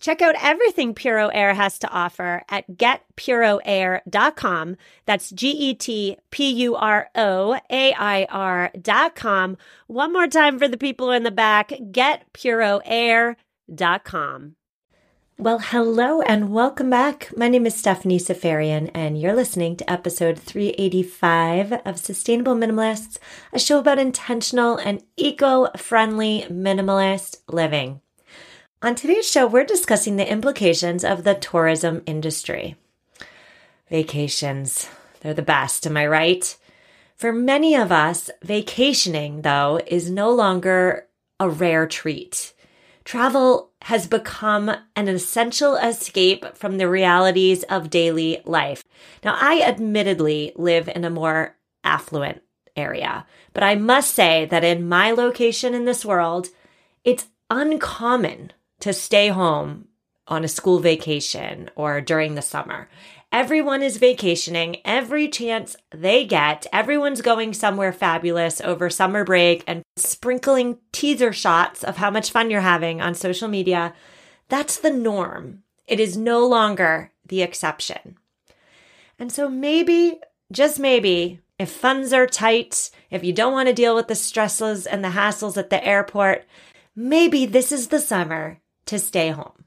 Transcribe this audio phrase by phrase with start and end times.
[0.00, 4.76] Check out everything Puro Air has to offer at getpuroair.com.
[5.06, 9.56] That's G E T P U R O A I R.com.
[9.86, 14.56] One more time for the people in the back getpuroair.com.
[15.36, 17.36] Well, hello and welcome back.
[17.36, 23.18] My name is Stephanie Seferian, and you're listening to episode 385 of Sustainable Minimalists,
[23.52, 28.00] a show about intentional and eco friendly minimalist living.
[28.84, 32.76] On today's show, we're discussing the implications of the tourism industry.
[33.88, 34.90] Vacations,
[35.20, 36.54] they're the best, am I right?
[37.16, 41.06] For many of us, vacationing, though, is no longer
[41.40, 42.52] a rare treat.
[43.04, 48.84] Travel has become an essential escape from the realities of daily life.
[49.24, 52.42] Now, I admittedly live in a more affluent
[52.76, 53.24] area,
[53.54, 56.50] but I must say that in my location in this world,
[57.02, 58.52] it's uncommon
[58.84, 59.88] to stay home
[60.28, 62.86] on a school vacation or during the summer.
[63.32, 66.66] Everyone is vacationing every chance they get.
[66.70, 72.50] Everyone's going somewhere fabulous over summer break and sprinkling teaser shots of how much fun
[72.50, 73.94] you're having on social media.
[74.50, 75.62] That's the norm.
[75.86, 78.18] It is no longer the exception.
[79.18, 80.20] And so maybe,
[80.52, 84.84] just maybe, if funds are tight, if you don't want to deal with the stresses
[84.84, 86.44] and the hassles at the airport,
[86.94, 89.64] maybe this is the summer to stay home.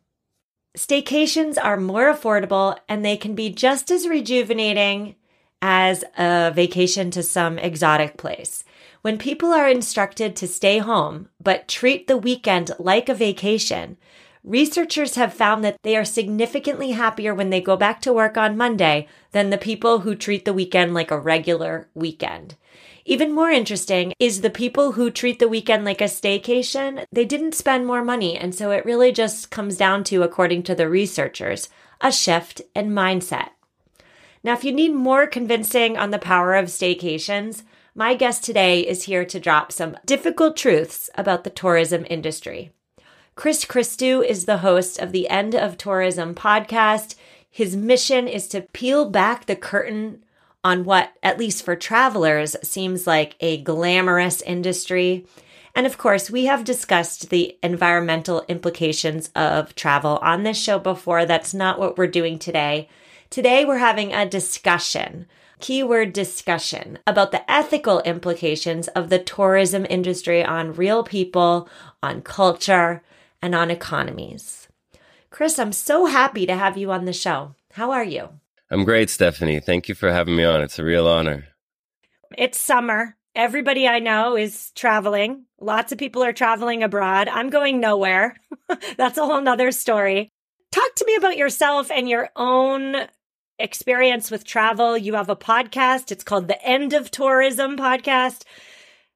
[0.77, 5.15] Staycations are more affordable and they can be just as rejuvenating
[5.61, 8.63] as a vacation to some exotic place.
[9.01, 13.97] When people are instructed to stay home but treat the weekend like a vacation,
[14.43, 18.55] researchers have found that they are significantly happier when they go back to work on
[18.55, 22.55] Monday than the people who treat the weekend like a regular weekend.
[23.09, 27.55] Even more interesting is the people who treat the weekend like a staycation, they didn't
[27.55, 28.37] spend more money.
[28.37, 31.69] And so it really just comes down to, according to the researchers,
[32.01, 33.51] a shift in mindset.
[34.43, 37.63] Now, if you need more convincing on the power of staycations,
[37.95, 42.71] my guest today is here to drop some difficult truths about the tourism industry.
[43.35, 47.15] Chris Christou is the host of the End of Tourism podcast.
[47.49, 50.25] His mission is to peel back the curtain
[50.67, 55.25] on what, at least for travelers, seems like a glamorous industry.
[55.73, 61.25] And of course, we have discussed the environmental implications of travel on this show before.
[61.25, 62.89] That's not what we're doing today.
[63.29, 65.25] Today, we're having a discussion,
[65.61, 71.69] keyword discussion, about the ethical implications of the tourism industry on real people,
[72.03, 73.03] on culture,
[73.41, 74.67] and on economies.
[75.29, 77.55] Chris, I'm so happy to have you on the show.
[77.71, 78.31] How are you?
[78.69, 79.59] I'm great, Stephanie.
[79.59, 80.61] Thank you for having me on.
[80.61, 81.47] It's a real honor.
[82.37, 83.15] It's summer.
[83.35, 85.45] Everybody I know is traveling.
[85.59, 87.27] Lots of people are traveling abroad.
[87.27, 88.35] I'm going nowhere.
[88.97, 90.29] That's a whole nother story.
[90.71, 93.07] Talk to me about yourself and your own
[93.59, 94.97] experience with travel.
[94.97, 96.11] You have a podcast.
[96.11, 98.43] It's called the End of Tourism podcast.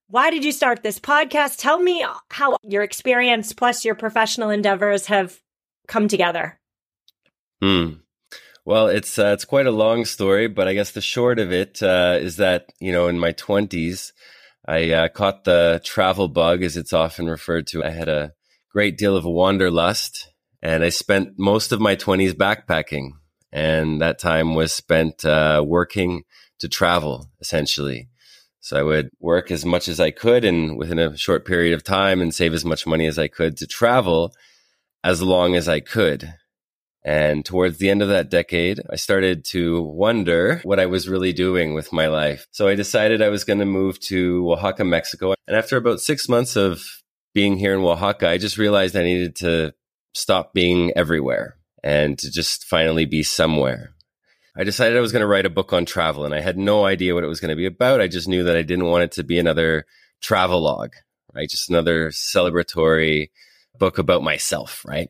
[0.08, 1.58] Why did you start this podcast?
[1.58, 5.40] Tell me how your experience plus your professional endeavors have
[5.88, 6.60] come together.
[7.62, 7.94] Hmm.
[8.72, 11.84] Well, it's uh, it's quite a long story, but I guess the short of it
[11.84, 14.14] uh, is that you know in my twenties,
[14.66, 17.84] I uh, caught the travel bug, as it's often referred to.
[17.84, 18.32] I had a
[18.72, 20.30] great deal of wanderlust,
[20.62, 23.10] and I spent most of my twenties backpacking,
[23.52, 26.24] and that time was spent uh, working
[26.60, 28.08] to travel, essentially.
[28.62, 31.84] So I would work as much as I could, and within a short period of
[31.84, 34.34] time, and save as much money as I could to travel
[35.04, 36.36] as long as I could.
[37.04, 41.34] And towards the end of that decade, I started to wonder what I was really
[41.34, 42.46] doing with my life.
[42.52, 45.34] So I decided I was going to move to Oaxaca, Mexico.
[45.48, 46.84] And after about six months of
[47.34, 49.74] being here in Oaxaca, I just realized I needed to
[50.14, 53.96] stop being everywhere and to just finally be somewhere.
[54.56, 56.86] I decided I was going to write a book on travel and I had no
[56.86, 58.02] idea what it was going to be about.
[58.02, 59.86] I just knew that I didn't want it to be another
[60.22, 60.94] travel log,
[61.34, 61.50] right?
[61.50, 63.30] Just another celebratory
[63.80, 65.10] book about myself, right?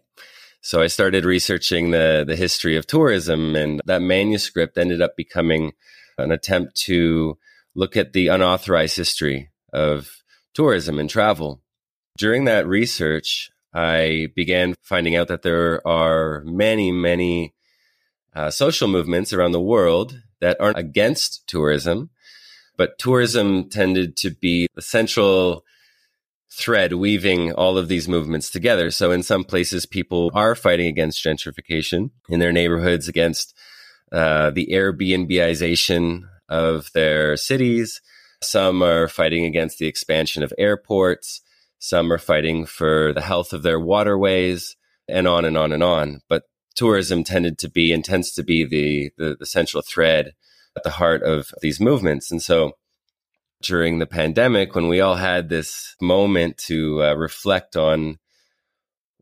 [0.61, 5.73] So I started researching the, the history of tourism, and that manuscript ended up becoming
[6.19, 7.37] an attempt to
[7.73, 10.11] look at the unauthorized history of
[10.53, 11.61] tourism and travel.
[12.15, 17.55] During that research, I began finding out that there are many, many
[18.35, 22.11] uh, social movements around the world that aren't against tourism,
[22.77, 25.65] but tourism tended to be the central
[26.51, 28.91] thread weaving all of these movements together.
[28.91, 33.57] So in some places, people are fighting against gentrification in their neighborhoods, against
[34.11, 38.01] uh, the Airbnbization of their cities.
[38.43, 41.41] Some are fighting against the expansion of airports.
[41.79, 44.75] Some are fighting for the health of their waterways
[45.07, 46.21] and on and on and on.
[46.27, 46.43] But
[46.75, 50.33] tourism tended to be and tends to be the, the, the central thread
[50.75, 52.31] at the heart of these movements.
[52.31, 52.73] And so
[53.61, 58.17] during the pandemic, when we all had this moment to uh, reflect on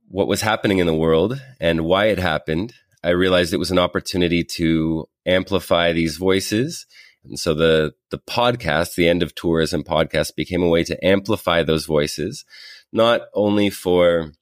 [0.07, 3.79] what was happening in the world and why it happened, I realized it was an
[3.79, 6.85] opportunity to amplify these voices.
[7.23, 11.63] And so the the podcast, the End of Tourism podcast, became a way to amplify
[11.63, 12.45] those voices,
[12.91, 14.33] not only for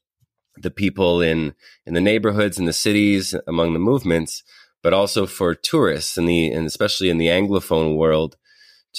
[0.56, 1.54] the people in
[1.86, 4.44] in the neighborhoods and the cities among the movements,
[4.82, 8.38] but also for tourists and the and especially in the anglophone world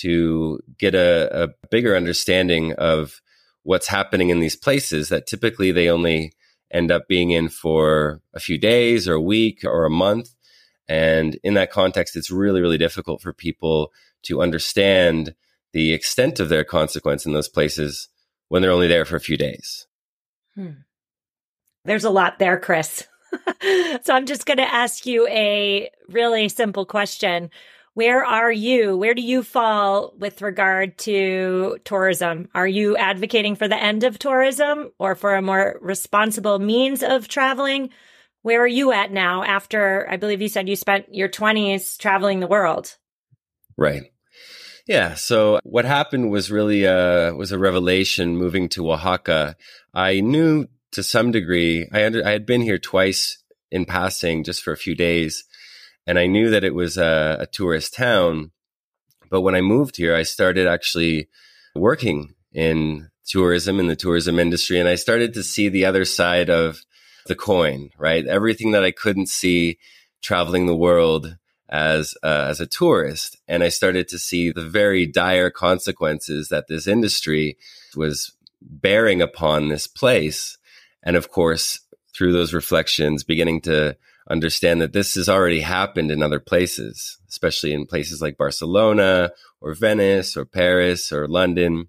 [0.00, 3.20] to get a, a bigger understanding of
[3.62, 6.32] what's happening in these places that typically they only
[6.70, 10.30] end up being in for a few days or a week or a month
[10.88, 13.92] and in that context, it's really, really difficult for people
[14.22, 15.34] to understand
[15.72, 18.08] the extent of their consequence in those places
[18.48, 19.86] when they're only there for a few days.
[20.54, 20.70] Hmm.
[21.84, 23.06] There's a lot there, Chris.
[24.02, 27.50] so I'm just going to ask you a really simple question.
[27.98, 28.96] Where are you?
[28.96, 32.48] Where do you fall with regard to tourism?
[32.54, 37.26] Are you advocating for the end of tourism or for a more responsible means of
[37.26, 37.90] traveling?
[38.42, 42.38] Where are you at now after I believe you said you spent your 20s traveling
[42.38, 42.96] the world?
[43.76, 44.12] Right.
[44.86, 45.14] Yeah.
[45.14, 49.56] So what happened was really uh was a revelation moving to Oaxaca.
[49.92, 53.42] I knew to some degree I under, I had been here twice
[53.72, 55.47] in passing just for a few days
[56.08, 58.50] and I knew that it was a, a tourist town.
[59.30, 61.28] But when I moved here, I started actually
[61.74, 66.48] working in tourism in the tourism industry and I started to see the other side
[66.48, 66.80] of
[67.26, 68.26] the coin, right?
[68.26, 69.76] Everything that I couldn't see
[70.22, 71.36] traveling the world
[71.68, 76.66] as uh, as a tourist, and I started to see the very dire consequences that
[76.66, 77.58] this industry
[77.94, 78.32] was
[78.62, 80.56] bearing upon this place,
[81.02, 81.80] and of course,
[82.16, 83.98] through those reflections, beginning to
[84.30, 89.30] understand that this has already happened in other places, especially in places like Barcelona
[89.60, 91.88] or Venice or Paris or London.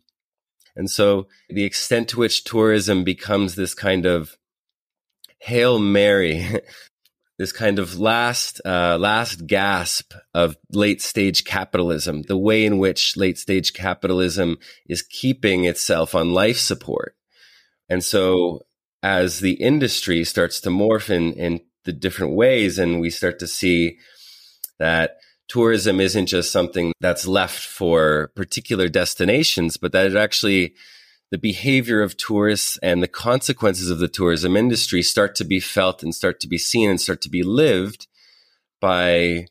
[0.75, 4.37] And so the extent to which tourism becomes this kind of
[5.39, 6.45] Hail Mary,
[7.37, 13.17] this kind of last uh, last gasp of late stage capitalism, the way in which
[13.17, 14.57] late stage capitalism
[14.87, 17.15] is keeping itself on life support.
[17.89, 18.65] And so
[19.01, 23.47] as the industry starts to morph in, in the different ways and we start to
[23.47, 23.97] see
[24.79, 25.17] that
[25.47, 30.75] tourism isn't just something that's left for particular destinations, but that it actually
[31.31, 36.01] the behavior of tourists and the consequences of the tourism industry start to be felt
[36.01, 38.07] and start to be seen and start to be lived
[38.79, 39.45] by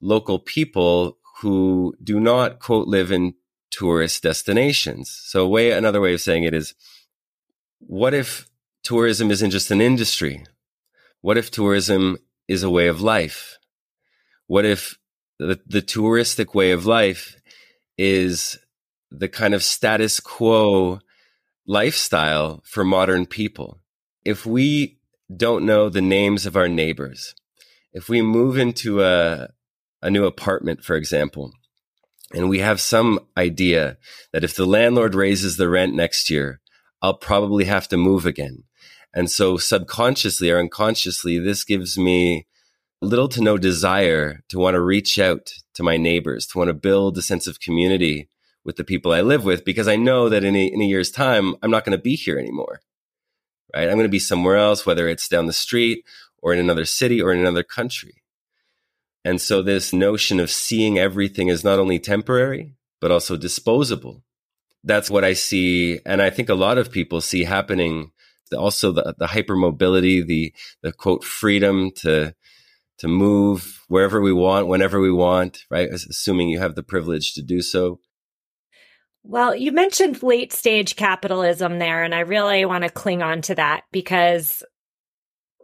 [0.00, 3.34] local people who do not quote live in
[3.70, 5.10] tourist destinations.
[5.10, 6.74] So way another way of saying it is
[7.78, 8.48] what if
[8.82, 10.44] tourism isn't just an industry?
[11.22, 13.58] What if tourism is a way of life?
[14.46, 14.98] What if
[15.38, 17.36] the, the touristic way of life
[17.96, 18.58] is
[19.10, 21.00] the kind of status quo
[21.66, 23.80] lifestyle for modern people.
[24.24, 24.98] If we
[25.34, 27.34] don't know the names of our neighbors,
[27.92, 29.48] if we move into a,
[30.00, 31.52] a new apartment, for example,
[32.32, 33.98] and we have some idea
[34.32, 36.60] that if the landlord raises the rent next year,
[37.02, 38.64] I'll probably have to move again.
[39.14, 42.46] And so subconsciously or unconsciously, this gives me
[43.00, 46.74] little to no desire to want to reach out to my neighbors, to want to
[46.74, 48.28] build a sense of community
[48.64, 51.10] with the people I live with because I know that in a, in a year's
[51.10, 52.80] time, I'm not going to be here anymore.
[53.74, 53.88] Right.
[53.88, 56.04] I'm going to be somewhere else, whether it's down the street
[56.42, 58.22] or in another city or in another country.
[59.24, 64.22] And so this notion of seeing everything as not only temporary, but also disposable.
[64.84, 66.00] That's what I see.
[66.04, 68.10] And I think a lot of people see happening.
[68.56, 72.34] Also the, the hypermobility, the, the quote, freedom to,
[72.98, 75.88] to move wherever we want, whenever we want, right?
[75.90, 77.98] Assuming you have the privilege to do so.
[79.24, 83.54] Well, you mentioned late stage capitalism there, and I really want to cling on to
[83.54, 84.64] that because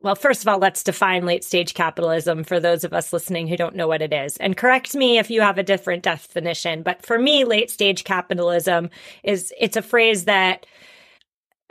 [0.01, 3.57] well, first of all, let's define late stage capitalism for those of us listening who
[3.57, 4.37] don't know what it is.
[4.37, 6.83] And correct me if you have a different definition.
[6.83, 8.91] But for me, late stage capitalism
[9.25, 10.67] is, it's a phrase that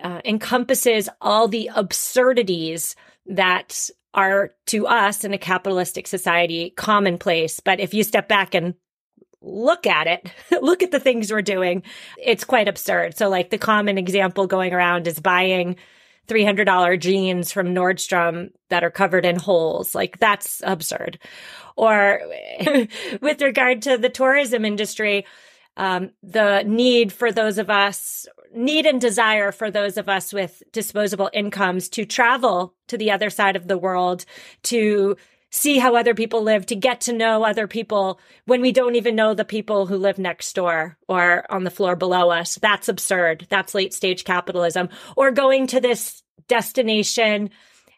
[0.01, 7.59] uh, encompasses all the absurdities that are to us in a capitalistic society commonplace.
[7.59, 8.73] But if you step back and
[9.41, 11.83] look at it, look at the things we're doing,
[12.17, 13.17] it's quite absurd.
[13.17, 15.75] So, like the common example going around is buying
[16.27, 19.95] $300 jeans from Nordstrom that are covered in holes.
[19.95, 21.19] Like that's absurd.
[21.75, 22.21] Or
[23.21, 25.25] with regard to the tourism industry,
[25.77, 28.27] um, the need for those of us,
[28.57, 33.29] need and desire for those of us with disposable incomes to travel to the other
[33.29, 34.25] side of the world,
[34.63, 35.15] to
[35.49, 39.15] see how other people live, to get to know other people when we don't even
[39.15, 42.55] know the people who live next door or on the floor below us.
[42.55, 43.47] That's absurd.
[43.49, 44.89] That's late stage capitalism.
[45.15, 47.49] Or going to this destination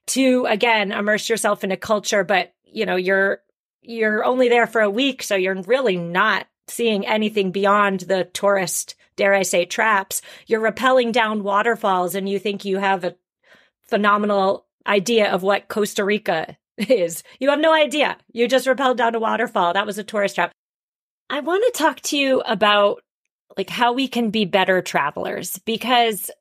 [0.08, 3.40] to again immerse yourself in a culture, but you know, you're
[3.82, 8.96] you're only there for a week, so you're really not seeing anything beyond the tourist,
[9.20, 10.22] dare I say, traps.
[10.48, 13.16] You're rappelling down waterfalls and you think you have a
[13.84, 17.24] phenomenal idea of what Costa Rica is.
[17.40, 18.18] You have no idea.
[18.32, 19.74] You just rappelled down a waterfall.
[19.74, 20.52] That was a tourist trap.
[21.30, 23.04] I want to talk to you about
[23.58, 26.32] like how we can be better travelers because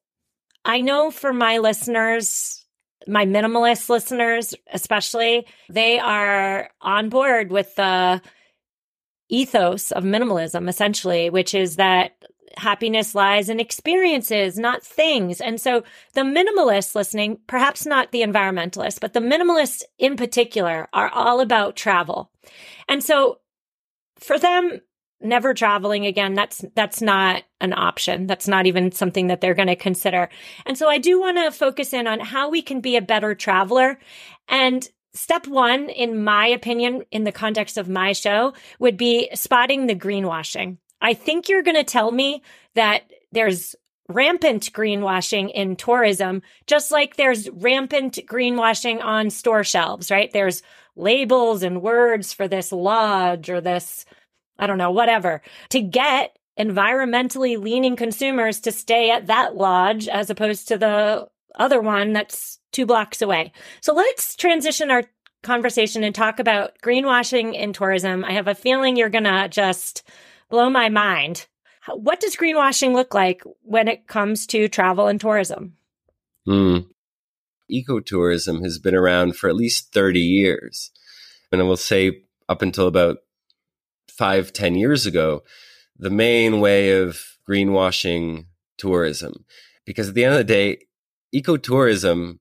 [0.64, 2.64] I know for my listeners,
[3.06, 8.22] my minimalist listeners especially, they are on board with the
[9.28, 12.17] ethos of minimalism essentially, which is that
[12.58, 15.40] happiness lies in experiences, not things.
[15.40, 15.84] And so
[16.14, 21.76] the minimalists listening, perhaps not the environmentalists, but the minimalists in particular are all about
[21.76, 22.30] travel.
[22.88, 23.38] And so
[24.18, 24.80] for them,
[25.20, 28.26] never traveling again, that's, that's not an option.
[28.26, 30.28] That's not even something that they're going to consider.
[30.66, 33.34] And so I do want to focus in on how we can be a better
[33.34, 33.98] traveler.
[34.48, 39.86] And step one, in my opinion, in the context of my show would be spotting
[39.86, 40.78] the greenwashing.
[41.00, 42.42] I think you're going to tell me
[42.74, 43.74] that there's
[44.08, 50.32] rampant greenwashing in tourism, just like there's rampant greenwashing on store shelves, right?
[50.32, 50.62] There's
[50.96, 54.04] labels and words for this lodge or this,
[54.58, 60.28] I don't know, whatever, to get environmentally leaning consumers to stay at that lodge as
[60.30, 63.52] opposed to the other one that's two blocks away.
[63.80, 65.04] So let's transition our
[65.42, 68.24] conversation and talk about greenwashing in tourism.
[68.24, 70.02] I have a feeling you're going to just
[70.48, 71.46] blow my mind.
[71.86, 75.74] What does greenwashing look like when it comes to travel and tourism?
[76.46, 76.86] Mm.
[77.70, 80.90] Ecotourism has been around for at least 30 years.
[81.50, 83.18] And I will say, up until about
[84.10, 85.42] five, ten years ago,
[85.98, 89.44] the main way of greenwashing tourism.
[89.84, 90.78] Because at the end of the day,
[91.34, 92.38] ecotourism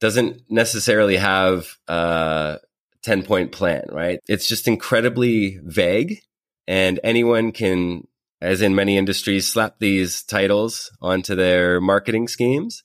[0.00, 2.58] doesn't necessarily have a
[3.02, 4.20] 10 point plan, right?
[4.28, 6.20] It's just incredibly vague
[6.66, 8.06] and anyone can,
[8.40, 12.82] as in many industries, slap these titles onto their marketing schemes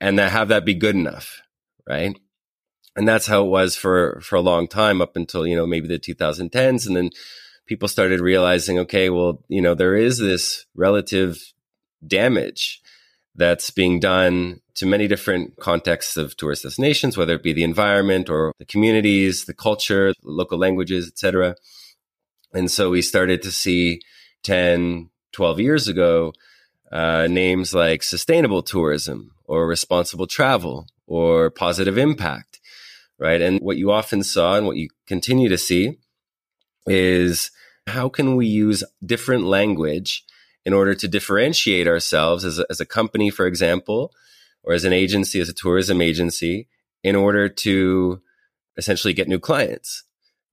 [0.00, 1.42] and that have that be good enough,
[1.88, 2.18] right?
[2.94, 5.88] And that's how it was for, for a long time up until, you know, maybe
[5.88, 6.86] the 2010s.
[6.86, 7.10] And then
[7.66, 11.40] people started realizing, okay, well, you know, there is this relative
[12.06, 12.82] damage
[13.34, 18.28] that's being done to many different contexts of tourist destinations, whether it be the environment
[18.28, 21.54] or the communities, the culture, local languages, etc.
[22.52, 24.00] And so we started to see
[24.42, 26.32] 10, 12 years ago,
[26.90, 32.60] uh, names like sustainable tourism or responsible travel or positive impact,
[33.18, 33.40] right?
[33.40, 35.98] And what you often saw and what you continue to see
[36.86, 37.50] is
[37.86, 40.24] how can we use different language
[40.64, 44.12] in order to differentiate ourselves as a, as a company, for example,
[44.62, 46.68] or as an agency, as a tourism agency,
[47.02, 48.20] in order to
[48.76, 50.04] essentially get new clients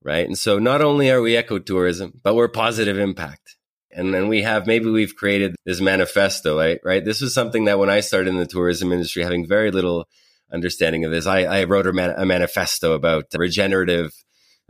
[0.02, 0.26] right?
[0.26, 3.56] And so not only are we ecotourism, but we're positive impact.
[3.92, 6.78] And then we have, maybe we've created this manifesto, right?
[6.84, 7.04] Right.
[7.04, 10.06] This was something that when I started in the tourism industry, having very little
[10.52, 14.12] understanding of this, I, I wrote a, man, a manifesto about regenerative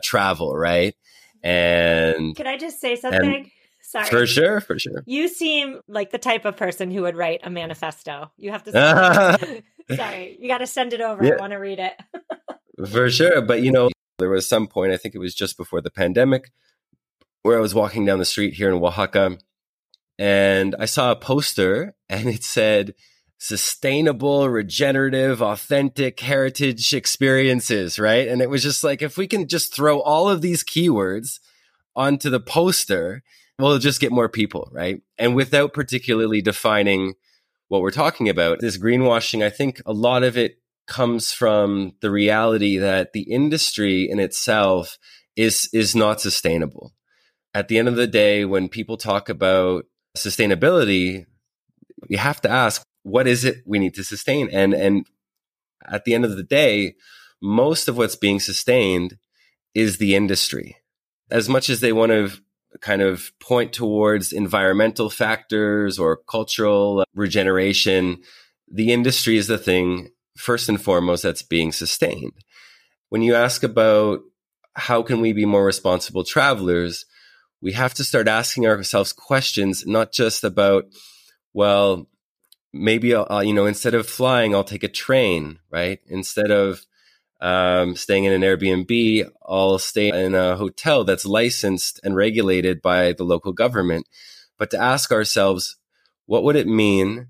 [0.03, 0.95] travel, right?
[1.43, 3.51] And can I just say something?
[3.83, 4.07] Sorry.
[4.07, 5.03] For sure, for sure.
[5.07, 8.31] You seem like the type of person who would write a manifesto.
[8.37, 8.71] You have to.
[9.97, 11.25] Sorry, you got to send it over.
[11.25, 11.33] Yeah.
[11.33, 11.95] I want to read it.
[12.91, 15.81] for sure, but you know, there was some point, I think it was just before
[15.81, 16.51] the pandemic,
[17.43, 19.39] where I was walking down the street here in Oaxaca
[20.19, 22.95] and I saw a poster and it said,
[23.39, 28.29] sustainable, regenerative, authentic heritage experiences, right?
[28.29, 31.41] And it was just like, if we can just throw all of these keywords
[31.97, 33.23] onto the poster,
[33.59, 35.01] we'll just get more people, right?
[35.17, 37.15] And without particularly defining
[37.69, 40.59] what we're talking about, this greenwashing, I think a lot of it
[40.91, 44.99] comes from the reality that the industry in itself
[45.37, 46.93] is is not sustainable.
[47.55, 49.85] At the end of the day, when people talk about
[50.19, 51.27] sustainability,
[52.09, 54.51] you have to ask, what is it we need to sustain?
[54.53, 55.07] And and
[55.87, 56.97] at the end of the day,
[57.41, 59.17] most of what's being sustained
[59.75, 60.77] is the industry.
[61.31, 62.31] As much as they want to
[62.81, 68.23] kind of point towards environmental factors or cultural regeneration,
[68.69, 72.33] the industry is the thing first and foremost that's being sustained.
[73.09, 74.21] When you ask about
[74.75, 77.05] how can we be more responsible travelers,
[77.61, 80.85] we have to start asking ourselves questions, not just about,
[81.53, 82.09] well,
[82.73, 86.01] maybe I'll, you know, instead of flying, I'll take a train, right?
[86.07, 86.87] Instead of
[87.41, 93.13] um, staying in an Airbnb, I'll stay in a hotel that's licensed and regulated by
[93.13, 94.07] the local government.
[94.59, 95.77] But to ask ourselves,
[96.27, 97.29] what would it mean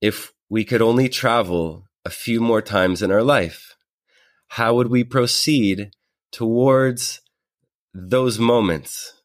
[0.00, 3.76] if we could only travel a few more times in our life?
[4.48, 5.90] How would we proceed
[6.32, 7.20] towards
[7.92, 9.20] those moments?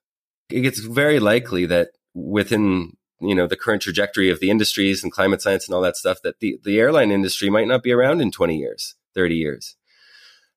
[0.49, 5.41] It's very likely that within you know the current trajectory of the industries and climate
[5.41, 8.31] science and all that stuff that the, the airline industry might not be around in
[8.31, 9.77] 20 years 30 years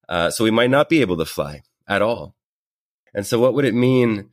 [0.08, 2.34] uh, so we might not be able to fly at all.
[3.14, 4.30] And so, what would it mean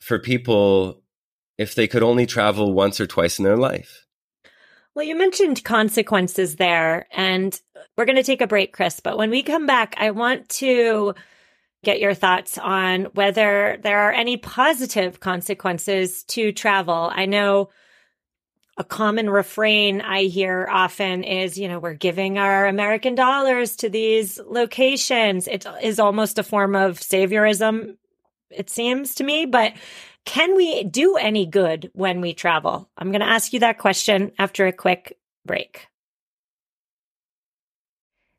[0.00, 1.02] for people
[1.56, 4.06] if they could only travel once or twice in their life?
[4.98, 7.56] Well, you mentioned consequences there, and
[7.96, 8.98] we're going to take a break, Chris.
[8.98, 11.14] But when we come back, I want to
[11.84, 17.12] get your thoughts on whether there are any positive consequences to travel.
[17.14, 17.68] I know
[18.76, 23.88] a common refrain I hear often is, you know, we're giving our American dollars to
[23.88, 25.46] these locations.
[25.46, 27.98] It is almost a form of saviorism,
[28.50, 29.46] it seems to me.
[29.46, 29.74] But
[30.28, 32.86] can we do any good when we travel?
[32.98, 35.16] I'm going to ask you that question after a quick
[35.46, 35.86] break.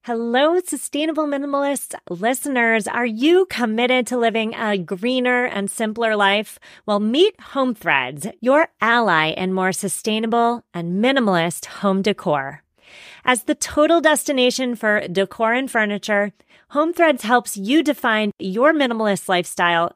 [0.03, 2.87] Hello, sustainable minimalist listeners.
[2.87, 6.59] Are you committed to living a greener and simpler life?
[6.85, 12.61] Well, meet Home Threads, your ally in more sustainable and minimalist home decor.
[13.25, 16.33] As the total destination for decor and furniture,
[16.69, 19.95] Home Threads helps you define your minimalist lifestyle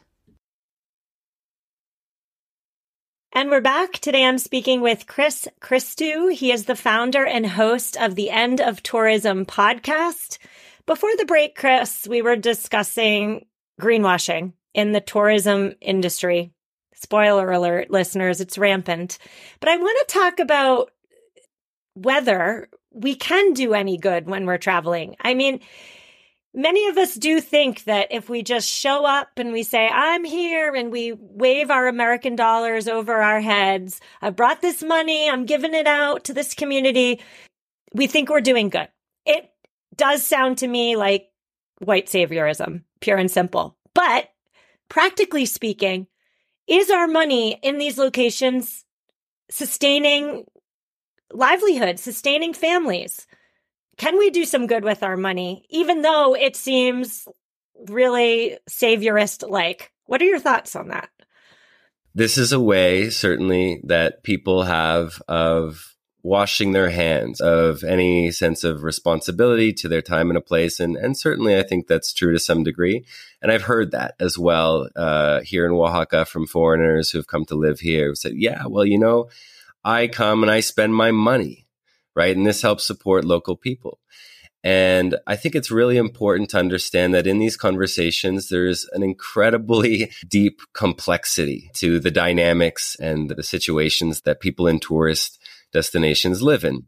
[3.33, 3.93] And we're back.
[3.93, 6.33] Today I'm speaking with Chris Christou.
[6.33, 10.37] He is the founder and host of the End of Tourism podcast.
[10.85, 13.45] Before the break, Chris, we were discussing
[13.79, 16.51] greenwashing in the tourism industry.
[16.93, 19.17] Spoiler alert, listeners, it's rampant.
[19.61, 20.91] But I want to talk about
[21.93, 25.15] whether we can do any good when we're traveling.
[25.21, 25.61] I mean,
[26.53, 30.25] Many of us do think that if we just show up and we say, I'm
[30.25, 35.45] here, and we wave our American dollars over our heads, I brought this money, I'm
[35.45, 37.21] giving it out to this community,
[37.93, 38.89] we think we're doing good.
[39.25, 39.49] It
[39.95, 41.29] does sound to me like
[41.79, 43.77] white saviorism, pure and simple.
[43.93, 44.29] But
[44.89, 46.07] practically speaking,
[46.67, 48.83] is our money in these locations
[49.49, 50.45] sustaining
[51.31, 53.25] livelihood, sustaining families?
[54.01, 57.27] Can we do some good with our money, even though it seems
[57.87, 59.91] really saviorist like?
[60.05, 61.09] What are your thoughts on that?
[62.15, 68.63] This is a way, certainly, that people have of washing their hands of any sense
[68.63, 70.79] of responsibility to their time and a place.
[70.79, 73.05] And, and certainly I think that's true to some degree.
[73.39, 77.55] And I've heard that as well uh, here in Oaxaca from foreigners who've come to
[77.55, 79.29] live here who said, yeah, well, you know,
[79.83, 81.60] I come and I spend my money,
[82.15, 82.35] right?
[82.35, 83.99] And this helps support local people.
[84.63, 90.11] And I think it's really important to understand that in these conversations, there's an incredibly
[90.27, 95.39] deep complexity to the dynamics and the situations that people in tourist
[95.73, 96.85] destinations live in.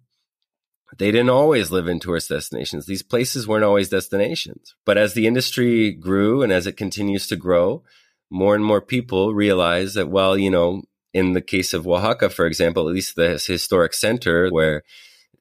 [0.99, 2.85] They didn't always live in tourist destinations.
[2.85, 4.75] These places weren't always destinations.
[4.85, 7.83] But as the industry grew and as it continues to grow,
[8.29, 12.45] more and more people realize that, well, you know, in the case of Oaxaca, for
[12.45, 14.83] example, at least the historic center where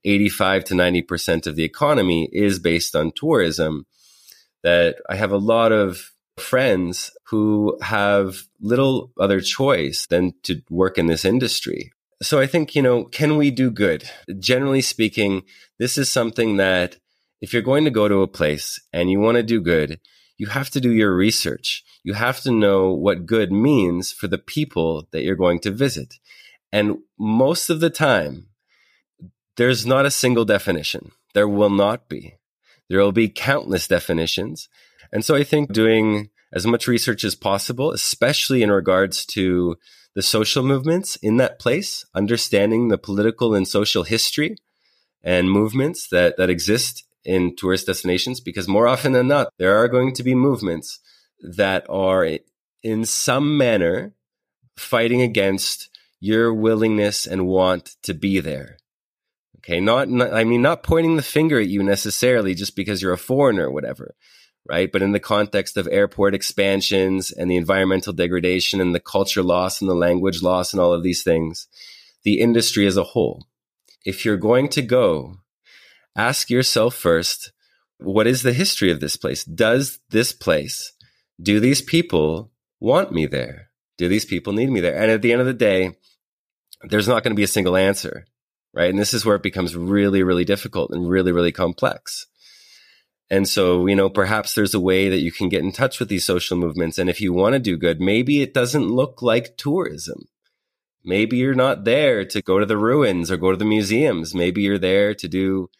[0.05, 3.87] 85 to 90% of the economy is based on tourism,
[4.62, 10.99] that I have a lot of friends who have little other choice than to work
[10.99, 11.93] in this industry.
[12.23, 14.09] So I think, you know, can we do good?
[14.38, 15.43] Generally speaking,
[15.79, 16.97] this is something that
[17.41, 20.01] if you're going to go to a place and you want to do good,
[20.38, 21.85] you have to do your research.
[22.05, 26.15] You have to know what good means for the people that you're going to visit.
[26.73, 28.47] And most of the time,
[29.57, 31.12] there's not a single definition.
[31.35, 32.35] There will not be.
[32.88, 34.69] There will be countless definitions.
[35.12, 39.77] And so I think doing as much research as possible, especially in regards to
[40.15, 44.57] the social movements in that place, understanding the political and social history
[45.23, 49.88] and movements that, that exist in tourist destinations, because more often than not, there are
[49.88, 50.99] going to be movements
[51.41, 52.38] that are
[52.83, 54.12] in some manner
[54.77, 55.88] fighting against
[56.21, 58.77] your willingness and want to be there.
[59.64, 59.81] Okay.
[59.81, 63.18] Not, not, I mean, not pointing the finger at you necessarily just because you're a
[63.18, 64.16] foreigner or whatever,
[64.68, 64.90] right?
[64.90, 69.81] But in the context of airport expansions and the environmental degradation and the culture loss
[69.81, 71.68] and the language loss and all of these things,
[72.25, 73.46] the industry as a whole.
[74.05, 75.37] If you're going to go,
[76.16, 77.53] ask yourself first,
[77.98, 79.44] what is the history of this place?
[79.44, 80.92] Does this place,
[81.40, 83.70] do these people want me there?
[83.96, 84.96] Do these people need me there?
[84.96, 85.96] And at the end of the day,
[86.83, 88.27] there's not going to be a single answer,
[88.74, 88.90] right?
[88.90, 92.26] And this is where it becomes really, really difficult and really, really complex
[93.32, 96.11] and so, you know, perhaps there's a way that you can get in touch with
[96.11, 96.98] these social movements.
[96.98, 100.28] And if you want to do good, maybe it doesn't look like tourism.
[101.02, 104.35] Maybe you're not there to go to the ruins or go to the museums.
[104.35, 105.70] Maybe you're there to do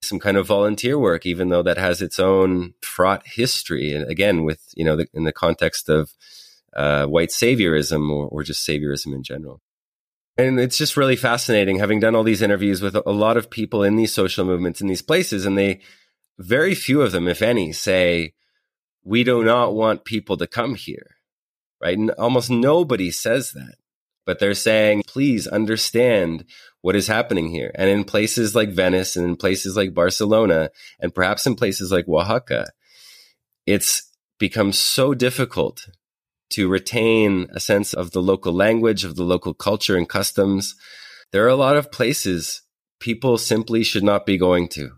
[0.00, 3.92] some kind of volunteer work, even though that has its own fraught history.
[3.92, 6.14] And again, with, you know, the, in the context of
[6.74, 9.60] uh, white saviorism or, or just saviorism in general.
[10.38, 13.82] And it's just really fascinating having done all these interviews with a lot of people
[13.82, 15.44] in these social movements in these places.
[15.44, 15.80] And they,
[16.38, 18.34] very few of them, if any, say,
[19.02, 21.16] we do not want people to come here,
[21.82, 21.98] right?
[21.98, 23.74] And almost nobody says that,
[24.24, 26.44] but they're saying, please understand
[26.82, 27.72] what is happening here.
[27.74, 30.70] And in places like Venice and in places like Barcelona,
[31.00, 32.68] and perhaps in places like Oaxaca,
[33.66, 35.88] it's become so difficult
[36.50, 40.74] to retain a sense of the local language, of the local culture and customs.
[41.32, 42.62] There are a lot of places
[43.00, 44.92] people simply should not be going to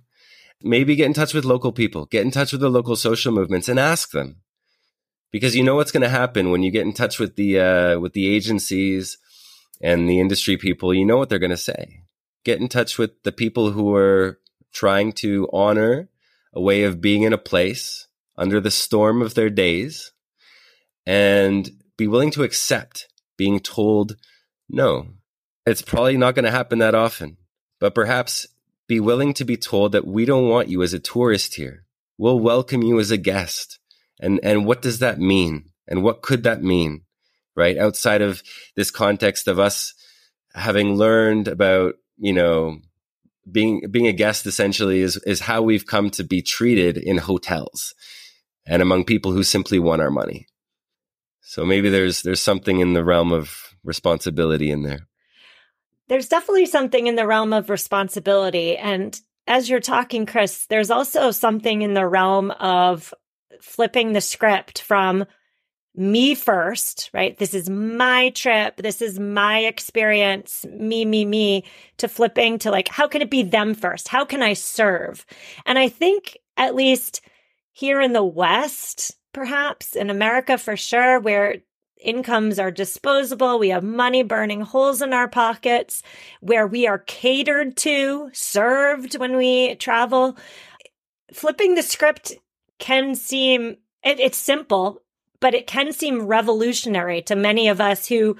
[0.62, 3.68] maybe get in touch with local people, get in touch with the local social movements
[3.68, 4.36] and ask them.
[5.32, 8.00] Because you know what's going to happen when you get in touch with the uh,
[8.00, 9.16] with the agencies
[9.80, 12.02] and the industry people, you know what they're going to say.
[12.44, 14.40] Get in touch with the people who are
[14.72, 16.08] trying to honor
[16.52, 20.12] a way of being in a place under the storm of their days
[21.06, 24.16] and be willing to accept being told
[24.68, 25.08] no.
[25.66, 27.36] It's probably not going to happen that often,
[27.78, 28.46] but perhaps
[28.86, 31.84] be willing to be told that we don't want you as a tourist here.
[32.18, 33.78] We'll welcome you as a guest.
[34.20, 35.70] And, and what does that mean?
[35.86, 37.02] And what could that mean?
[37.56, 37.78] Right.
[37.78, 38.42] Outside of
[38.76, 39.94] this context of us
[40.54, 42.78] having learned about, you know,
[43.50, 47.94] being, being a guest essentially is, is how we've come to be treated in hotels
[48.66, 50.46] and among people who simply want our money.
[51.40, 55.09] So maybe there's, there's something in the realm of responsibility in there
[56.11, 58.76] there's definitely something in the realm of responsibility.
[58.76, 63.14] And as you're talking, Chris, there's also something in the realm of
[63.61, 65.24] flipping the script from
[65.94, 67.38] me first, right?
[67.38, 68.76] This is my trip.
[68.79, 71.64] This is my experience, me, me, me,
[71.98, 74.09] to flipping to like, how can it be them first?
[74.09, 75.24] How can I serve?
[75.64, 77.20] And I think at least
[77.70, 81.56] here in the West, perhaps in America for sure, where
[82.02, 83.58] incomes are disposable.
[83.58, 86.02] We have money burning holes in our pockets
[86.40, 90.36] where we are catered to, served when we travel.
[91.32, 92.32] Flipping the script
[92.78, 95.02] can seem, it, it's simple,
[95.40, 98.36] but it can seem revolutionary to many of us who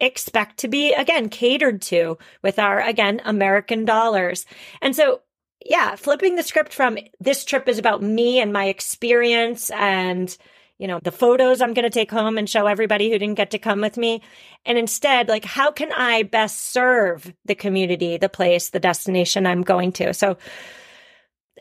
[0.00, 4.46] expect to be, again, catered to with our, again, American dollars.
[4.82, 5.20] And so,
[5.64, 10.36] yeah, flipping the script from this trip is about me and my experience and
[10.78, 13.52] you know, the photos I'm going to take home and show everybody who didn't get
[13.52, 14.22] to come with me.
[14.66, 19.62] And instead, like, how can I best serve the community, the place, the destination I'm
[19.62, 20.12] going to?
[20.12, 20.36] So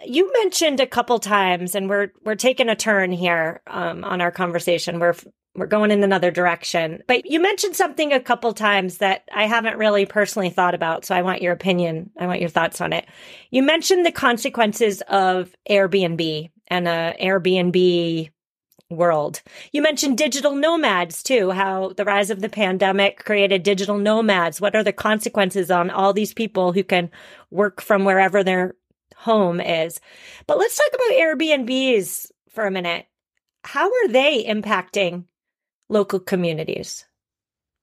[0.03, 4.31] you mentioned a couple times, and we're, we're taking a turn here, um, on our
[4.31, 4.99] conversation.
[4.99, 5.15] We're,
[5.55, 9.77] we're going in another direction, but you mentioned something a couple times that I haven't
[9.77, 11.05] really personally thought about.
[11.05, 12.09] So I want your opinion.
[12.19, 13.05] I want your thoughts on it.
[13.51, 18.31] You mentioned the consequences of Airbnb and a Airbnb
[18.89, 19.41] world.
[19.71, 24.59] You mentioned digital nomads too, how the rise of the pandemic created digital nomads.
[24.59, 27.11] What are the consequences on all these people who can
[27.51, 28.75] work from wherever their
[29.15, 29.99] home is?
[30.47, 33.05] But let's talk about Airbnbs for a minute.
[33.63, 35.25] How are they impacting
[35.89, 37.05] local communities?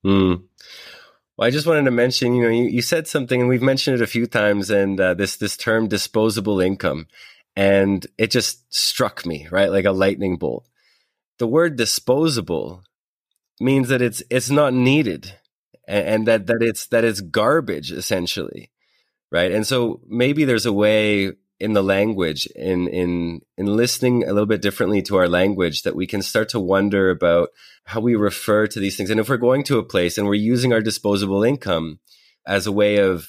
[0.03, 0.35] Hmm.
[1.37, 3.97] Well, I just wanted to mention, you know, you, you, said something, and we've mentioned
[3.97, 7.07] it a few times, and uh, this this term disposable income,
[7.57, 10.67] and it just struck me right like a lightning bolt
[11.39, 12.85] the word disposable
[13.61, 15.35] means that it's it's not needed
[15.89, 18.71] and, and that that it's that it's garbage essentially
[19.33, 24.33] right and so maybe there's a way in the language in in in listening a
[24.33, 27.51] little bit differently to our language that we can start to wonder about
[27.85, 30.35] how we refer to these things and if we're going to a place and we're
[30.35, 32.01] using our disposable income
[32.47, 33.29] as a way of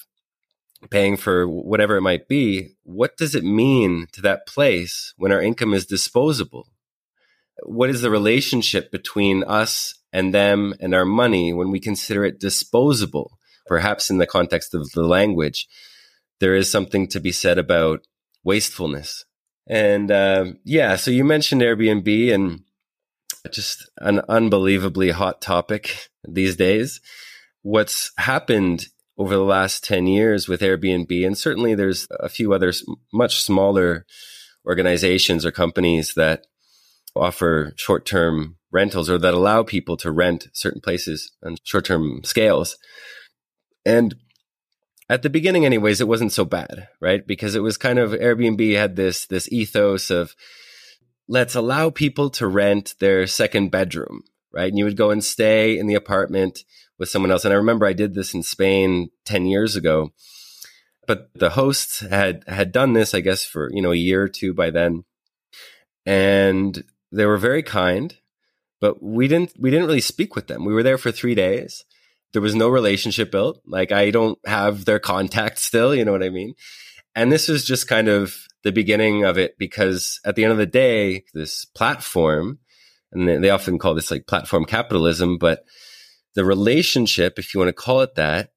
[0.90, 5.42] paying for whatever it might be what does it mean to that place when our
[5.42, 6.72] income is disposable
[7.64, 12.40] what is the relationship between us and them and our money when we consider it
[12.40, 13.38] disposable?
[13.66, 15.68] Perhaps in the context of the language,
[16.40, 18.06] there is something to be said about
[18.44, 19.24] wastefulness.
[19.66, 22.62] And uh, yeah, so you mentioned Airbnb and
[23.50, 27.00] just an unbelievably hot topic these days.
[27.62, 28.86] What's happened
[29.18, 34.06] over the last 10 years with Airbnb, and certainly there's a few others much smaller
[34.66, 36.46] organizations or companies that
[37.14, 42.22] offer short term rentals or that allow people to rent certain places on short term
[42.24, 42.76] scales.
[43.84, 44.14] And
[45.12, 47.26] at the beginning, anyways, it wasn't so bad, right?
[47.26, 50.34] Because it was kind of Airbnb had this this ethos of
[51.28, 54.22] let's allow people to rent their second bedroom,
[54.54, 54.70] right?
[54.70, 56.64] And you would go and stay in the apartment
[56.98, 57.44] with someone else.
[57.44, 60.12] And I remember I did this in Spain 10 years ago.
[61.06, 64.28] But the hosts had had done this, I guess, for you know a year or
[64.28, 65.04] two by then,
[66.06, 68.16] and they were very kind,
[68.80, 70.64] but we didn't we didn't really speak with them.
[70.64, 71.84] We were there for three days.
[72.32, 73.60] There was no relationship built.
[73.66, 75.94] Like I don't have their contact still.
[75.94, 76.54] You know what I mean?
[77.14, 80.58] And this was just kind of the beginning of it because at the end of
[80.58, 82.58] the day, this platform,
[83.12, 85.64] and they often call this like platform capitalism, but
[86.34, 88.52] the relationship, if you want to call it that,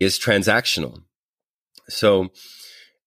[0.00, 1.02] is transactional.
[1.88, 2.28] So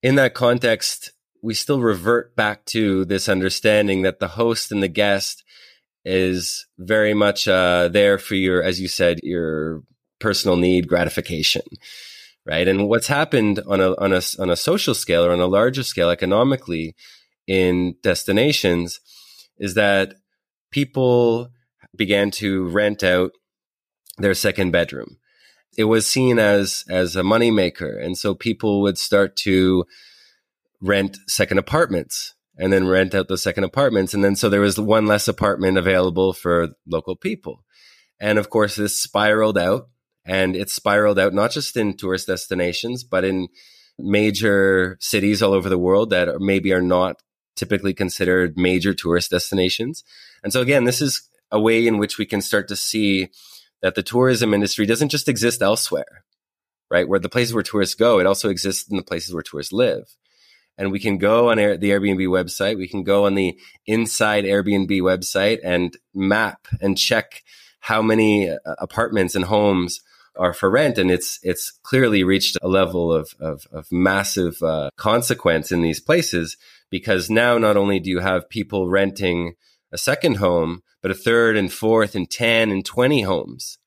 [0.04, 4.88] in that context, we still revert back to this understanding that the host and the
[4.88, 5.44] guest
[6.06, 9.82] is very much uh, there for your, as you said, your
[10.22, 11.64] personal need gratification,
[12.46, 12.68] right?
[12.68, 15.84] And what's happened on a on a on a social scale or on a larger
[15.84, 16.96] scale economically
[17.48, 19.00] in destinations
[19.58, 20.16] is that
[20.72, 21.50] people
[21.96, 23.32] began to rent out
[24.18, 25.18] their second bedroom.
[25.78, 29.86] It was seen as as a moneymaker, and so people would start to
[30.82, 34.14] rent second apartments and then rent out those second apartments.
[34.14, 37.64] And then so there was one less apartment available for local people.
[38.20, 39.90] And of course, this spiraled out
[40.26, 43.48] and it spiraled out not just in tourist destinations, but in
[43.98, 47.18] major cities all over the world that are, maybe are not
[47.56, 50.04] typically considered major tourist destinations.
[50.44, 53.30] And so again, this is a way in which we can start to see
[53.82, 56.24] that the tourism industry doesn't just exist elsewhere,
[56.90, 57.08] right?
[57.08, 60.16] Where the places where tourists go, it also exists in the places where tourists live
[60.78, 62.78] and we can go on Air, the Airbnb website.
[62.78, 63.56] We can go on the
[63.86, 67.44] inside Airbnb website and map and check
[67.82, 70.02] how many uh, apartments and homes
[70.38, 74.90] are for rent, and it's it's clearly reached a level of of, of massive uh,
[74.98, 76.58] consequence in these places
[76.90, 79.56] because now not only do you have people renting
[79.92, 83.78] a second home, but a third and fourth and ten and twenty homes,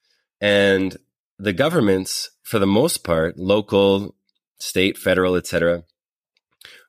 [0.41, 0.97] and
[1.39, 4.15] the governments, for the most part, local,
[4.59, 5.85] state, federal, etc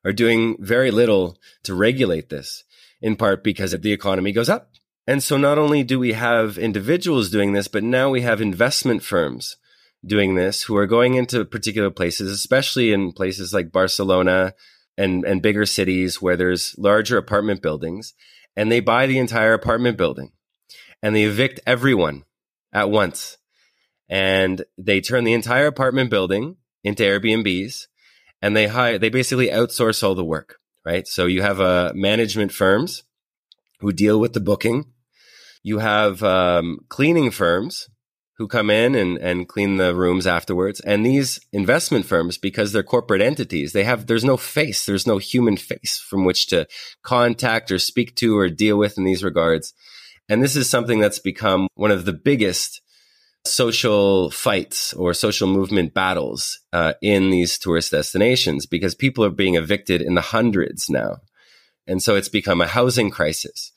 [0.06, 2.64] are doing very little to regulate this,
[3.02, 4.70] in part because if the economy goes up
[5.08, 9.04] And so not only do we have individuals doing this, but now we have investment
[9.04, 9.58] firms
[10.06, 14.54] doing this who are going into particular places, especially in places like Barcelona
[14.98, 18.14] and, and bigger cities where there's larger apartment buildings.
[18.56, 20.32] And they buy the entire apartment building
[21.04, 22.24] and they evict everyone
[22.74, 23.38] at once.
[24.08, 27.88] And they turn the entire apartment building into Airbnbs
[28.42, 31.08] and they hire, they basically outsource all the work, right?
[31.08, 33.04] So you have uh, management firms
[33.80, 34.86] who deal with the booking.
[35.66, 37.90] You have um, cleaning firms
[38.38, 40.80] who come in and, and clean the rooms afterwards.
[40.82, 45.18] And these investment firms, because they're corporate entities, they have, there's no face, there's no
[45.18, 46.68] human face from which to
[47.02, 49.74] contact or speak to or deal with in these regards.
[50.30, 52.80] And this is something that's become one of the biggest
[53.44, 59.56] social fights or social movement battles uh, in these tourist destinations because people are being
[59.56, 61.22] evicted in the hundreds now.
[61.88, 63.72] And so it's become a housing crisis.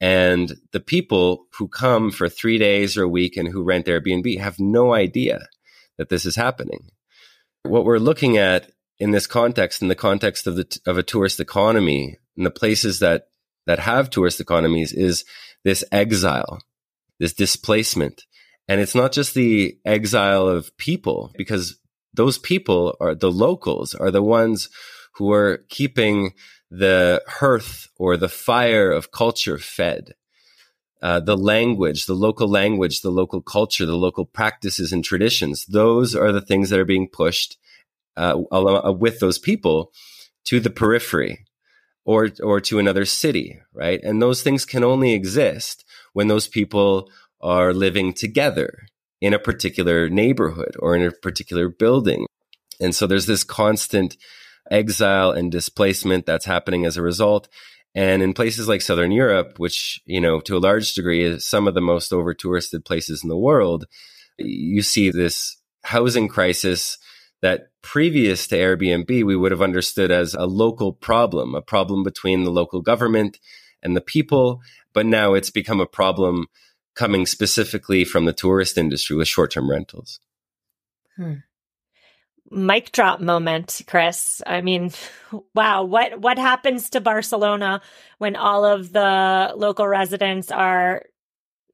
[0.00, 4.38] And the people who come for three days or a week and who rent Airbnb
[4.38, 5.48] have no idea
[5.98, 6.88] that this is happening.
[7.64, 11.40] What we're looking at in this context, in the context of the of a tourist
[11.40, 13.28] economy, in the places that
[13.66, 15.24] that have tourist economies, is
[15.64, 16.60] this exile,
[17.18, 18.24] this displacement,
[18.66, 21.78] and it's not just the exile of people, because
[22.14, 24.70] those people are the locals, are the ones
[25.16, 26.32] who are keeping
[26.70, 30.14] the hearth or the fire of culture fed.
[31.02, 36.14] Uh, the language, the local language, the local culture, the local practices and traditions, those
[36.14, 37.56] are the things that are being pushed
[38.18, 39.92] uh, uh, with those people
[40.44, 41.46] to the periphery
[42.04, 44.00] or, or to another city, right?
[44.02, 47.08] And those things can only exist when those people
[47.40, 48.86] are living together
[49.20, 52.26] in a particular neighborhood or in a particular building.
[52.80, 54.16] And so there's this constant
[54.70, 57.48] exile and displacement that's happening as a result.
[57.94, 61.66] And in places like Southern Europe, which, you know, to a large degree is some
[61.66, 63.86] of the most over touristed places in the world,
[64.38, 66.98] you see this housing crisis
[67.42, 72.44] that previous to Airbnb, we would have understood as a local problem, a problem between
[72.44, 73.40] the local government
[73.82, 74.60] and the people.
[74.92, 76.46] But now it's become a problem
[76.94, 80.20] coming specifically from the tourist industry with short term rentals.
[81.16, 81.34] Hmm
[82.50, 84.42] mic drop moment, Chris.
[84.46, 84.90] I mean,
[85.54, 87.80] wow, what what happens to Barcelona
[88.18, 91.04] when all of the local residents are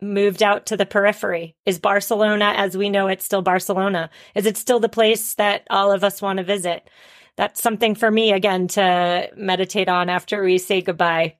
[0.00, 1.56] moved out to the periphery?
[1.64, 4.10] Is Barcelona as we know it still Barcelona?
[4.34, 6.88] Is it still the place that all of us want to visit?
[7.36, 11.36] That's something for me again to meditate on after we say goodbye.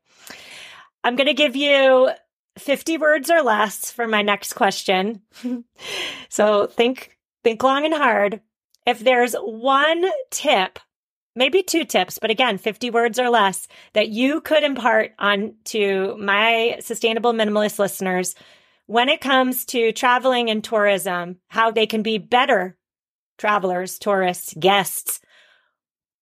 [1.05, 2.11] I'm going to give you
[2.59, 5.23] 50 words or less for my next question.
[6.29, 8.41] so think think long and hard
[8.87, 10.79] if there's one tip,
[11.35, 16.17] maybe two tips, but again, 50 words or less that you could impart on to
[16.19, 18.35] my sustainable minimalist listeners
[18.87, 22.77] when it comes to traveling and tourism, how they can be better
[23.37, 25.21] travelers, tourists, guests,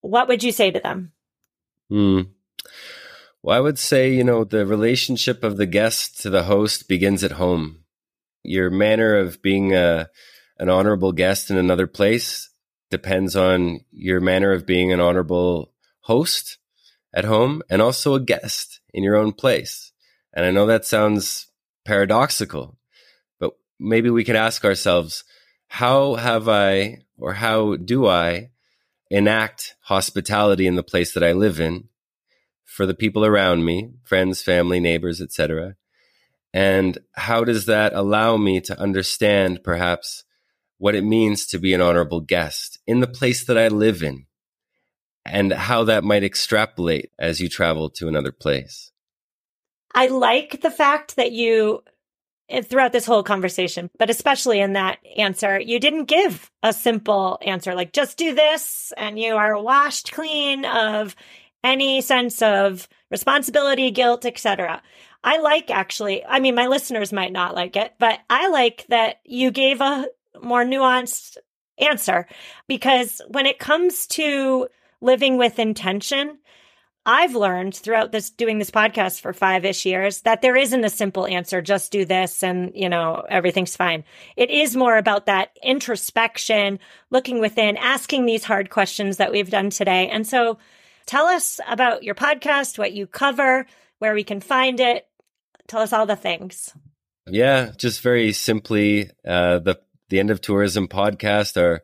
[0.00, 1.12] what would you say to them?
[1.88, 2.20] Hmm.
[3.42, 7.22] Well, I would say, you know, the relationship of the guest to the host begins
[7.22, 7.84] at home.
[8.42, 10.08] Your manner of being a,
[10.58, 12.50] an honorable guest in another place
[12.90, 16.58] depends on your manner of being an honorable host
[17.14, 19.92] at home and also a guest in your own place.
[20.32, 21.46] And I know that sounds
[21.84, 22.76] paradoxical,
[23.38, 25.24] but maybe we could ask ourselves,
[25.68, 28.50] how have I or how do I
[29.10, 31.88] enact hospitality in the place that I live in
[32.64, 35.76] for the people around me, friends, family, neighbors, etc.
[36.52, 40.24] And how does that allow me to understand perhaps
[40.78, 44.26] what it means to be an honorable guest in the place that I live in
[45.24, 48.90] and how that might extrapolate as you travel to another place.
[49.94, 51.82] I like the fact that you,
[52.48, 57.38] eh, throughout this whole conversation, but especially in that answer, you didn't give a simple
[57.42, 61.14] answer like just do this and you are washed clean of
[61.62, 64.82] any sense of responsibility, guilt, etc.
[65.22, 69.20] I like actually, I mean, my listeners might not like it, but I like that
[69.24, 70.06] you gave a
[70.42, 71.36] more nuanced
[71.78, 72.26] answer
[72.68, 74.68] because when it comes to
[75.00, 76.38] living with intention,
[77.06, 80.90] I've learned throughout this doing this podcast for five ish years that there isn't a
[80.90, 84.04] simple answer, just do this and, you know, everything's fine.
[84.36, 86.78] It is more about that introspection,
[87.10, 90.08] looking within, asking these hard questions that we've done today.
[90.08, 90.58] And so
[91.04, 93.66] tell us about your podcast, what you cover,
[93.98, 95.06] where we can find it.
[95.68, 96.72] Tell us all the things.
[97.26, 99.78] Yeah, just very simply, uh, the
[100.08, 101.82] the End of Tourism podcast are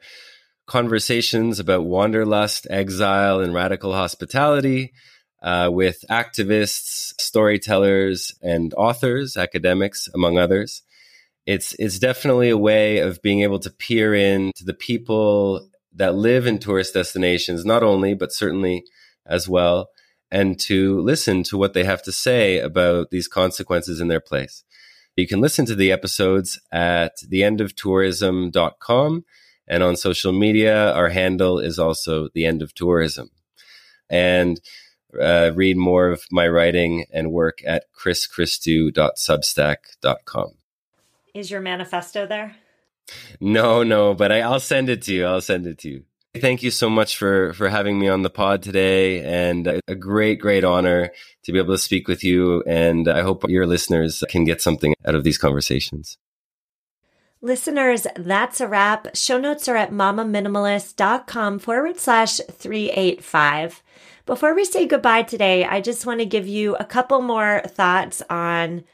[0.66, 4.92] conversations about wanderlust, exile, and radical hospitality.
[5.42, 10.82] uh, with activists, storytellers, and authors, academics, among others.
[11.46, 16.46] It's it's definitely a way of being able to peer into the people that live
[16.46, 18.84] in tourist destinations, not only but certainly
[19.26, 19.88] as well,
[20.30, 24.62] and to listen to what they have to say about these consequences in their place.
[25.20, 29.24] You can listen to the episodes at theendoftourism.com
[29.68, 33.28] and on social media, our handle is also the end of tourism.
[34.08, 34.58] And
[35.20, 40.54] uh, read more of my writing and work at chrischristou.substack.com.
[41.34, 42.56] Is your manifesto there?
[43.40, 45.26] No, no, but I, I'll send it to you.
[45.26, 46.04] I'll send it to you.
[46.34, 50.40] Thank you so much for for having me on the pod today, and a, great,
[50.40, 51.10] great honor
[51.42, 52.62] to be able to speak with you.
[52.68, 56.18] And I hope your listeners can get something out of these conversations.
[57.42, 59.16] Listeners, that's a wrap.
[59.16, 63.82] Show notes are at mamaminimalist.com forward slash 385.
[64.24, 68.22] Before we say goodbye today, I just want to give you a couple more thoughts
[68.30, 68.84] on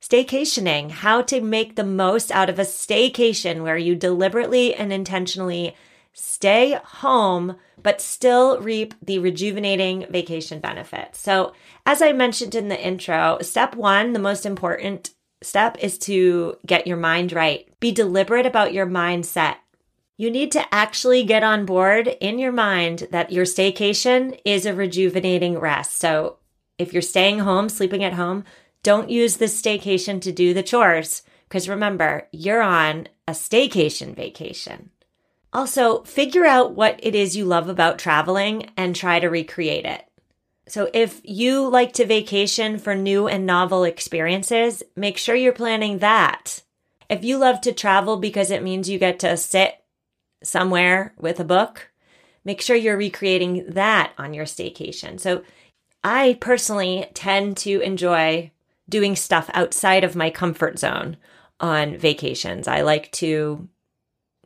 [0.00, 5.76] staycationing, how to make the most out of a staycation where you deliberately and intentionally
[6.12, 11.18] stay home, but still reap the rejuvenating vacation benefits.
[11.20, 11.52] So,
[11.86, 15.10] as I mentioned in the intro, step one, the most important
[15.42, 17.68] step is to get your mind right.
[17.80, 19.56] Be deliberate about your mindset.
[20.18, 24.74] You need to actually get on board in your mind that your staycation is a
[24.74, 25.98] rejuvenating rest.
[25.98, 26.36] So,
[26.78, 28.44] if you're staying home, sleeping at home,
[28.82, 34.90] don't use this staycation to do the chores because remember, you're on a staycation vacation.
[35.52, 40.04] Also, figure out what it is you love about traveling and try to recreate it.
[40.68, 45.98] So, if you like to vacation for new and novel experiences, make sure you're planning
[45.98, 46.62] that.
[47.08, 49.82] If you love to travel because it means you get to sit
[50.44, 51.90] somewhere with a book,
[52.44, 55.18] make sure you're recreating that on your staycation.
[55.18, 55.42] So,
[56.04, 58.52] I personally tend to enjoy
[58.88, 61.16] doing stuff outside of my comfort zone
[61.58, 62.68] on vacations.
[62.68, 63.68] I like to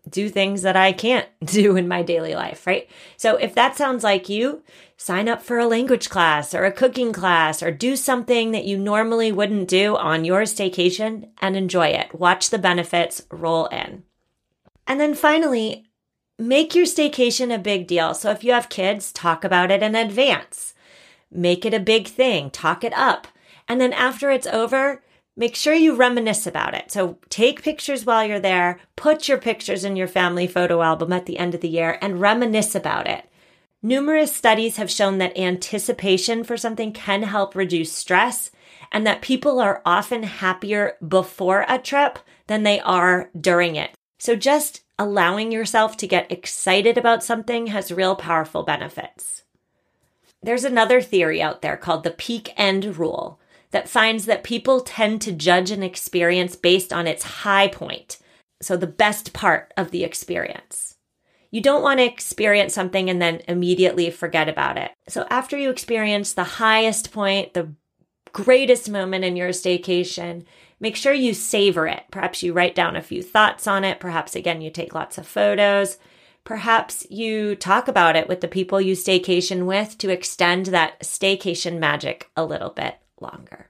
[0.09, 2.89] do things that I can't do in my daily life, right?
[3.17, 4.63] So if that sounds like you,
[4.97, 8.79] sign up for a language class or a cooking class or do something that you
[8.79, 12.15] normally wouldn't do on your staycation and enjoy it.
[12.19, 14.05] Watch the benefits roll in.
[14.87, 15.87] And then finally,
[16.39, 18.15] make your staycation a big deal.
[18.15, 20.75] So if you have kids, talk about it in advance.
[21.31, 23.27] Make it a big thing, talk it up.
[23.67, 25.03] And then after it's over,
[25.37, 26.91] make sure you reminisce about it.
[26.91, 31.27] So take pictures while you're there, put your pictures in your family photo album at
[31.27, 33.29] the end of the year, and reminisce about it.
[33.83, 38.51] Numerous studies have shown that anticipation for something can help reduce stress
[38.91, 43.91] and that people are often happier before a trip than they are during it.
[44.19, 49.43] So just allowing yourself to get excited about something has real powerful benefits.
[50.43, 53.41] There's another theory out there called the peak end rule
[53.75, 58.19] that finds that people tend to judge an experience based on its high point.
[58.63, 60.95] So, the best part of the experience.
[61.51, 64.93] You don't want to experience something and then immediately forget about it.
[65.09, 67.75] So, after you experience the highest point, the
[68.33, 70.45] greatest moment in your staycation,
[70.79, 72.05] make sure you savor it.
[72.13, 73.99] Perhaps you write down a few thoughts on it.
[73.99, 75.99] Perhaps, again, you take lots of photos.
[76.45, 81.81] Perhaps you talk about it with the people you staycation with to extend that staycation
[81.81, 83.69] magic a little bit longer.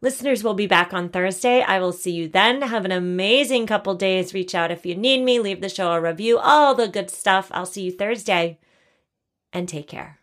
[0.00, 1.62] Listeners will be back on Thursday.
[1.62, 2.62] I will see you then.
[2.62, 4.34] Have an amazing couple days.
[4.34, 5.38] Reach out if you need me.
[5.38, 7.48] Leave the show a review, all the good stuff.
[7.52, 8.58] I'll see you Thursday
[9.52, 10.21] and take care.